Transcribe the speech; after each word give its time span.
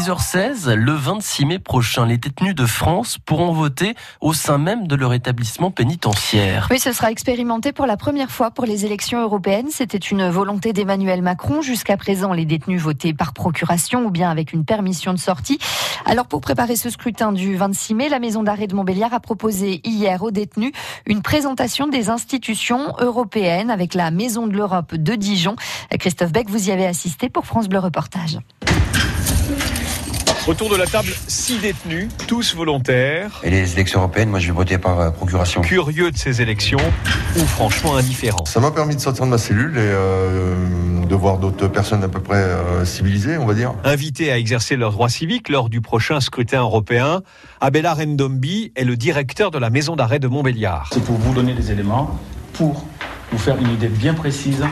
6h16, 0.00 0.72
le 0.72 0.92
26 0.92 1.44
mai 1.44 1.58
prochain, 1.58 2.06
les 2.06 2.16
détenus 2.16 2.54
de 2.54 2.64
France 2.64 3.18
pourront 3.18 3.52
voter 3.52 3.94
au 4.22 4.32
sein 4.32 4.56
même 4.56 4.86
de 4.86 4.94
leur 4.94 5.12
établissement 5.12 5.70
pénitentiaire. 5.70 6.68
Oui, 6.70 6.78
ce 6.78 6.92
sera 6.92 7.10
expérimenté 7.10 7.72
pour 7.72 7.84
la 7.84 7.98
première 7.98 8.30
fois 8.30 8.50
pour 8.50 8.64
les 8.64 8.86
élections 8.86 9.20
européennes. 9.20 9.66
C'était 9.70 9.98
une 9.98 10.30
volonté 10.30 10.72
d'Emmanuel 10.72 11.20
Macron. 11.20 11.60
Jusqu'à 11.60 11.98
présent, 11.98 12.32
les 12.32 12.46
détenus 12.46 12.80
votaient 12.80 13.12
par 13.12 13.34
procuration 13.34 14.06
ou 14.06 14.10
bien 14.10 14.30
avec 14.30 14.54
une 14.54 14.64
permission 14.64 15.12
de 15.12 15.18
sortie. 15.18 15.58
Alors, 16.06 16.28
pour 16.28 16.40
préparer 16.40 16.76
ce 16.76 16.88
scrutin 16.88 17.32
du 17.32 17.56
26 17.56 17.94
mai, 17.94 18.08
la 18.08 18.20
maison 18.20 18.42
d'arrêt 18.42 18.68
de 18.68 18.74
Montbéliard 18.74 19.12
a 19.12 19.20
proposé 19.20 19.82
hier 19.84 20.22
aux 20.22 20.30
détenus 20.30 20.72
une 21.04 21.20
présentation 21.20 21.88
des 21.88 22.08
institutions 22.08 22.94
européennes 23.00 23.70
avec 23.70 23.92
la 23.92 24.10
Maison 24.10 24.46
de 24.46 24.56
l'Europe 24.56 24.94
de 24.94 25.14
Dijon. 25.14 25.56
Christophe 25.98 26.32
Beck, 26.32 26.48
vous 26.48 26.70
y 26.70 26.72
avez 26.72 26.86
assisté 26.86 27.28
pour 27.28 27.44
France 27.44 27.68
Bleu 27.68 27.80
Reportage. 27.80 28.38
Autour 30.48 30.70
de 30.70 30.76
la 30.76 30.86
table, 30.86 31.10
six 31.26 31.58
détenus, 31.58 32.08
tous 32.26 32.54
volontaires. 32.54 33.40
Et 33.42 33.50
les 33.50 33.74
élections 33.74 34.00
européennes, 34.00 34.30
moi 34.30 34.38
je 34.38 34.46
vais 34.46 34.52
voter 34.52 34.78
par 34.78 34.98
euh, 34.98 35.10
procuration. 35.10 35.60
Curieux 35.60 36.10
de 36.10 36.16
ces 36.16 36.40
élections 36.40 36.80
ou 37.36 37.40
franchement 37.40 37.94
indifférents. 37.96 38.46
Ça 38.46 38.58
m'a 38.58 38.70
permis 38.70 38.96
de 38.96 39.00
sortir 39.00 39.26
de 39.26 39.30
ma 39.30 39.36
cellule 39.36 39.76
et 39.76 39.80
euh, 39.80 41.04
de 41.04 41.14
voir 41.14 41.36
d'autres 41.36 41.68
personnes 41.68 42.02
à 42.04 42.08
peu 42.08 42.20
près 42.20 42.38
euh, 42.38 42.86
civilisées, 42.86 43.36
on 43.36 43.44
va 43.44 43.52
dire. 43.52 43.74
Invités 43.84 44.32
à 44.32 44.38
exercer 44.38 44.76
leurs 44.76 44.92
droits 44.92 45.10
civiques 45.10 45.50
lors 45.50 45.68
du 45.68 45.82
prochain 45.82 46.20
scrutin 46.20 46.62
européen, 46.62 47.20
Abella 47.60 47.92
Rendombi 47.92 48.72
est 48.76 48.84
le 48.84 48.96
directeur 48.96 49.50
de 49.50 49.58
la 49.58 49.68
maison 49.68 49.94
d'arrêt 49.94 50.20
de 50.20 50.28
Montbéliard. 50.28 50.88
C'est 50.94 51.04
pour 51.04 51.16
vous 51.16 51.34
donner 51.34 51.52
des 51.52 51.70
éléments 51.70 52.18
pour 52.54 52.86
vous 53.30 53.38
faire 53.38 53.58
une 53.58 53.70
idée 53.74 53.88
bien 53.88 54.14
précise 54.14 54.64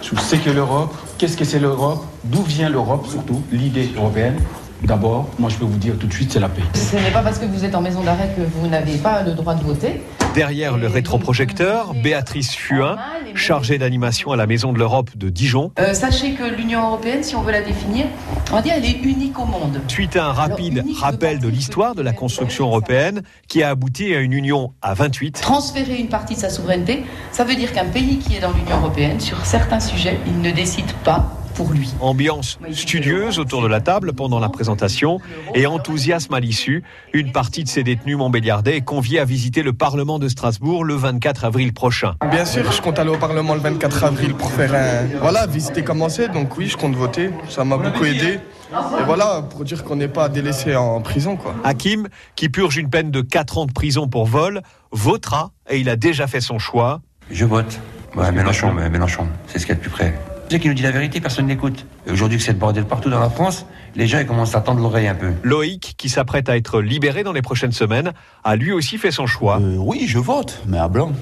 sur 0.00 0.20
ce 0.20 0.36
qu'est 0.36 0.54
l'Europe, 0.54 0.94
qu'est-ce 1.18 1.36
que 1.36 1.44
c'est 1.44 1.58
l'Europe, 1.58 2.04
d'où 2.24 2.42
vient 2.42 2.68
l'Europe 2.68 3.08
surtout, 3.08 3.42
l'idée 3.50 3.90
européenne. 3.96 4.36
D'abord, 4.84 5.28
moi 5.38 5.50
je 5.50 5.56
peux 5.56 5.64
vous 5.64 5.78
dire 5.78 5.94
tout 5.98 6.06
de 6.06 6.12
suite, 6.12 6.32
c'est 6.32 6.40
la 6.40 6.48
paix. 6.48 6.62
Ce 6.74 6.96
n'est 6.96 7.10
pas 7.10 7.22
parce 7.22 7.38
que 7.38 7.46
vous 7.46 7.64
êtes 7.64 7.74
en 7.74 7.80
maison 7.80 8.02
d'arrêt 8.02 8.34
que 8.36 8.42
vous 8.42 8.68
n'avez 8.68 8.96
pas 8.98 9.22
le 9.22 9.32
droit 9.32 9.54
de 9.54 9.64
voter. 9.64 10.02
Derrière 10.34 10.76
le 10.76 10.86
rétroprojecteur, 10.86 11.94
Béatrice 11.94 12.54
Fuin, 12.54 12.98
chargée 13.34 13.78
d'animation 13.78 14.32
à 14.32 14.36
la 14.36 14.46
Maison 14.46 14.74
de 14.74 14.78
l'Europe 14.78 15.16
de 15.16 15.30
Dijon. 15.30 15.72
Euh, 15.78 15.94
sachez 15.94 16.34
que 16.34 16.44
l'Union 16.44 16.86
européenne, 16.88 17.22
si 17.22 17.34
on 17.34 17.42
veut 17.42 17.52
la 17.52 17.62
définir, 17.62 18.04
on 18.50 18.56
va 18.56 18.62
dire 18.62 18.74
elle 18.76 18.84
est 18.84 19.02
unique 19.02 19.38
au 19.38 19.46
monde. 19.46 19.80
Suite 19.88 20.14
à 20.16 20.26
un 20.26 20.32
rapide 20.32 20.80
Alors, 20.80 20.98
rappel 20.98 21.38
de 21.38 21.48
l'histoire 21.48 21.94
de 21.94 22.02
la 22.02 22.12
construction 22.12 22.66
européenne 22.66 23.22
qui 23.48 23.62
a 23.62 23.70
abouti 23.70 24.14
à 24.14 24.20
une 24.20 24.34
union 24.34 24.72
à 24.82 24.92
28. 24.92 25.40
Transférer 25.40 25.96
une 25.96 26.08
partie 26.08 26.34
de 26.34 26.40
sa 26.40 26.50
souveraineté, 26.50 27.04
ça 27.32 27.44
veut 27.44 27.54
dire 27.54 27.72
qu'un 27.72 27.86
pays 27.86 28.18
qui 28.18 28.36
est 28.36 28.40
dans 28.40 28.52
l'Union 28.52 28.76
européenne, 28.76 29.20
sur 29.20 29.44
certains 29.46 29.80
sujets, 29.80 30.18
il 30.26 30.40
ne 30.42 30.50
décide 30.50 30.92
pas 31.02 31.32
pour 31.56 31.72
lui. 31.72 31.90
Ambiance 32.00 32.58
studieuse 32.72 33.38
autour 33.38 33.62
de 33.62 33.66
la 33.66 33.80
table 33.80 34.12
pendant 34.12 34.38
la 34.38 34.48
présentation 34.48 35.20
et 35.54 35.66
enthousiasme 35.66 36.34
à 36.34 36.40
l'issue. 36.40 36.84
Une 37.12 37.32
partie 37.32 37.64
de 37.64 37.68
ces 37.68 37.82
détenus 37.82 38.16
montbéliardais 38.16 38.76
est 38.76 38.84
conviée 38.84 39.18
à 39.18 39.24
visiter 39.24 39.62
le 39.62 39.72
Parlement 39.72 40.18
de 40.18 40.28
Strasbourg 40.28 40.84
le 40.84 40.94
24 40.94 41.46
avril 41.46 41.72
prochain. 41.72 42.14
Bien 42.30 42.44
sûr, 42.44 42.70
je 42.70 42.82
compte 42.82 42.98
aller 42.98 43.10
au 43.10 43.16
Parlement 43.16 43.54
le 43.54 43.60
24 43.60 44.04
avril 44.04 44.34
pour 44.34 44.52
faire 44.52 44.74
un... 44.74 45.18
Voilà, 45.18 45.46
visiter 45.46 45.82
comment 45.82 46.08
c'est. 46.08 46.28
Donc 46.28 46.56
oui, 46.58 46.68
je 46.68 46.76
compte 46.76 46.94
voter. 46.94 47.30
Ça 47.48 47.64
m'a 47.64 47.78
beaucoup 47.78 48.04
aidé. 48.04 48.38
Et 48.72 49.04
voilà, 49.04 49.42
pour 49.48 49.64
dire 49.64 49.84
qu'on 49.84 49.96
n'est 49.96 50.08
pas 50.08 50.28
délaissé 50.28 50.76
en 50.76 51.00
prison, 51.00 51.36
quoi. 51.36 51.54
Hakim, 51.64 52.08
qui 52.34 52.48
purge 52.48 52.76
une 52.76 52.90
peine 52.90 53.10
de 53.10 53.20
4 53.22 53.58
ans 53.58 53.66
de 53.66 53.72
prison 53.72 54.08
pour 54.08 54.26
vol, 54.26 54.60
votera 54.90 55.52
et 55.70 55.78
il 55.78 55.88
a 55.88 55.96
déjà 55.96 56.26
fait 56.26 56.40
son 56.40 56.58
choix. 56.58 57.00
Je 57.30 57.44
vote. 57.44 57.80
Ouais, 58.14 58.30
Mélenchon, 58.32 58.72
Mélenchon, 58.72 59.26
c'est 59.46 59.58
ce 59.58 59.66
qu'il 59.66 59.74
y 59.74 59.76
a 59.76 59.76
de 59.76 59.80
plus 59.80 59.90
près. 59.90 60.14
C'est 60.48 60.60
qui 60.60 60.68
nous 60.68 60.74
dit 60.74 60.82
la 60.82 60.92
vérité, 60.92 61.20
personne 61.20 61.46
n'écoute. 61.46 61.86
Et 62.06 62.12
Aujourd'hui 62.12 62.38
que 62.38 62.44
c'est 62.44 62.52
le 62.52 62.58
bordel 62.58 62.84
partout 62.84 63.10
dans 63.10 63.18
la 63.18 63.30
France, 63.30 63.66
les 63.96 64.06
gens 64.06 64.20
ils 64.20 64.26
commencent 64.26 64.54
à 64.54 64.60
tendre 64.60 64.80
l'oreille 64.80 65.08
un 65.08 65.14
peu. 65.16 65.32
Loïc, 65.42 65.94
qui 65.96 66.08
s'apprête 66.08 66.48
à 66.48 66.56
être 66.56 66.80
libéré 66.80 67.24
dans 67.24 67.32
les 67.32 67.42
prochaines 67.42 67.72
semaines, 67.72 68.12
a 68.44 68.54
lui 68.54 68.70
aussi 68.70 68.96
fait 68.96 69.10
son 69.10 69.26
choix. 69.26 69.58
Euh, 69.60 69.76
oui, 69.76 70.04
je 70.06 70.18
vote, 70.18 70.62
mais 70.68 70.78
à 70.78 70.86
blanc. 70.86 71.12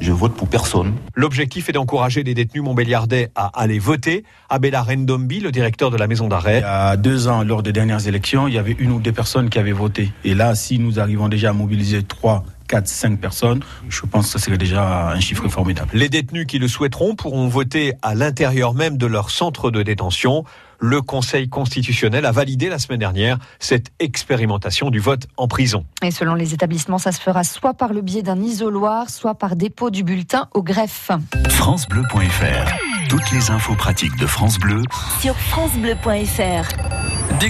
Je 0.00 0.12
vote 0.12 0.34
pour 0.34 0.46
personne. 0.46 0.94
L'objectif 1.16 1.68
est 1.68 1.72
d'encourager 1.72 2.22
les 2.22 2.34
détenus 2.34 2.62
montbéliardais 2.62 3.30
à 3.34 3.50
aller 3.60 3.80
voter. 3.80 4.22
Abella 4.48 4.82
Rendombi, 4.82 5.40
le 5.40 5.50
directeur 5.50 5.90
de 5.90 5.96
la 5.96 6.06
maison 6.06 6.26
Il 6.26 6.28
d'arrêt, 6.28 6.60
y 6.60 6.64
a 6.64 6.96
deux 6.96 7.26
ans, 7.26 7.42
lors 7.42 7.64
des 7.64 7.72
dernières 7.72 8.06
élections, 8.06 8.46
il 8.46 8.54
y 8.54 8.58
avait 8.58 8.76
une 8.78 8.92
ou 8.92 9.00
deux 9.00 9.10
personnes 9.10 9.50
qui 9.50 9.58
avaient 9.58 9.72
voté. 9.72 10.12
Et 10.24 10.34
là, 10.34 10.54
si 10.54 10.78
nous 10.78 11.00
arrivons 11.00 11.28
déjà 11.28 11.50
à 11.50 11.52
mobiliser 11.52 12.04
trois, 12.04 12.44
quatre, 12.68 12.86
cinq 12.86 13.18
personnes, 13.18 13.64
je 13.88 14.02
pense 14.02 14.26
que 14.26 14.38
ce 14.38 14.44
serait 14.44 14.58
déjà 14.58 15.08
un 15.08 15.20
chiffre 15.20 15.48
formidable. 15.48 15.90
Les 15.94 16.08
détenus 16.08 16.46
qui 16.46 16.58
le 16.58 16.68
souhaiteront 16.68 17.16
pourront 17.16 17.48
voter 17.48 17.94
à 18.02 18.14
l'intérieur 18.14 18.74
même 18.74 18.96
de 18.96 19.06
leur 19.06 19.30
centre 19.30 19.70
de 19.70 19.82
détention. 19.82 20.44
Le 20.80 21.02
Conseil 21.02 21.48
constitutionnel 21.48 22.24
a 22.24 22.30
validé 22.30 22.68
la 22.68 22.78
semaine 22.78 23.00
dernière 23.00 23.38
cette 23.58 23.90
expérimentation 23.98 24.90
du 24.90 25.00
vote 25.00 25.26
en 25.36 25.48
prison. 25.48 25.84
Et 26.02 26.12
selon 26.12 26.34
les 26.34 26.54
établissements, 26.54 26.98
ça 26.98 27.10
se 27.10 27.20
fera 27.20 27.42
soit 27.42 27.74
par 27.74 27.92
le 27.92 28.00
biais 28.00 28.22
d'un 28.22 28.40
isoloir, 28.40 29.10
soit 29.10 29.34
par 29.34 29.56
dépôt 29.56 29.90
du 29.90 30.04
bulletin 30.04 30.48
au 30.54 30.62
greffe. 30.62 31.10
FranceBleu.fr. 31.48 32.72
Toutes 33.08 33.30
les 33.32 33.50
infos 33.50 33.74
pratiques 33.74 34.16
de 34.18 34.26
France 34.26 34.58
Bleu 34.58 34.82
sur 35.20 35.34
francebleu.fr. 35.34 36.68